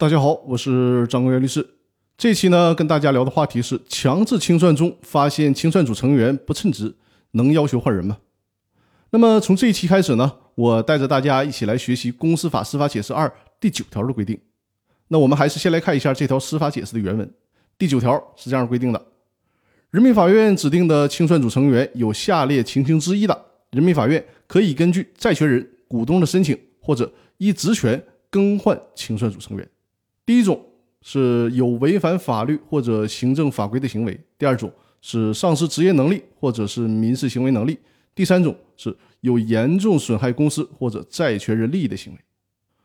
[0.00, 1.74] 大家好，我是张国元律师。
[2.16, 6.96] 这期呢，跟大家聊的话题是：强制清算中发现清算组成员不称职，
[7.32, 8.16] 能要求换人吗？
[9.10, 13.28] 那么从这一期开始呢，我带着大家一起来学习《公司法司法解释二》
[13.60, 14.40] 第九条的规定。
[15.08, 17.30] 那我们还是先来看一下这条司法解释的原文。
[17.76, 19.06] 第九条是这样规定的：
[19.90, 23.38] 人民法院指定的清算组成员有下列情形之一的，
[23.72, 29.68] 人民法院可以根据债权人、股东的申请，或者依职权更换清算组成员。
[30.30, 30.64] 第一种
[31.02, 37.74] 是有违反法律或者行政法规的行为；第二种是丧失职业能力或者是民事行为能力；
[38.14, 42.18] 第三种是有严重损害公司或者债权人利益的行为。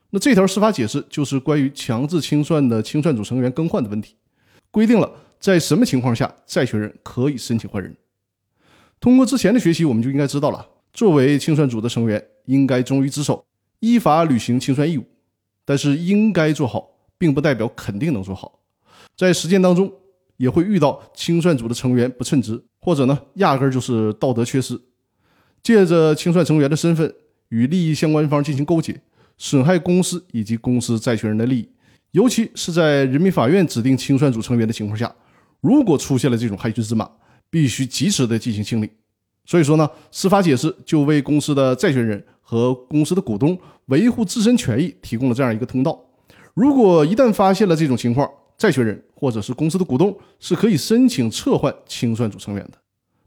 [0.09, 4.15] 那这条司法解释就是关于强制清算的清算组成员更换的问题，
[4.71, 7.95] 规定了在什么情况下债权人可以申请换人。
[8.99, 13.45] 通过之前的学习，我们就应该知道了，作为清算组的成员，应该忠于职守，
[13.81, 15.03] 依法履行清算义务。
[15.63, 18.59] 但是，应该做好，并不代表肯定能做好，
[19.15, 19.91] 在实践当中
[20.37, 24.79] 也会遇到清算组的成员不称职，或者呢，压根就是道德缺失，
[25.63, 27.13] 借着清算成员的身份
[27.49, 29.01] 与利益相关方进行勾结。
[29.37, 31.69] 损害公司以及公司债权人的利益，
[32.11, 35.13] 尤其是在人民法院指定清算组成员的情况下，
[35.59, 37.09] 如果出现了这种害群之马，
[37.49, 38.89] 必须及时的进行清理。
[39.45, 45.99] 所以说呢，司法解释就为公司的债权人和公司的股东维护自身权益提供了这样一个通道。
[46.55, 52.77] 如果一旦发现了这种情况，债权人或者是公司的股东是可以申请撤换清算组成员的。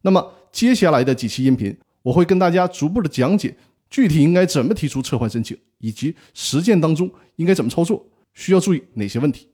[0.01, 3.55] 那么接下来的几期音频，我会跟大家逐步的讲解。
[3.91, 9.49] 具体应该怎么提出撤换申请，以及实践当中应该怎么操作，需要注意哪些问题？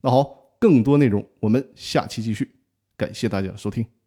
[0.00, 2.50] 那好，更多内容我们下期继续。
[2.96, 3.99] 感谢大家的收听。